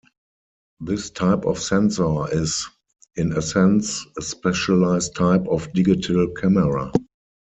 This 0.79 1.11
type 1.11 1.45
of 1.45 1.59
sensor 1.59 2.25
is, 2.35 2.67
in 3.17 3.37
essence, 3.37 4.03
a 4.17 4.23
specialized 4.23 5.13
type 5.15 5.45
of 5.47 5.71
digital 5.73 6.27
camera. 6.29 6.91